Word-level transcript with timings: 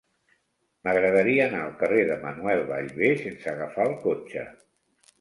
M'agradaria 0.87 1.43
anar 1.51 1.59
al 1.67 1.77
carrer 1.83 2.01
de 2.13 2.17
Manuel 2.25 2.65
Ballbé 2.75 3.15
sense 3.23 3.55
agafar 3.57 3.89
el 3.93 3.99
cotxe. 4.11 4.51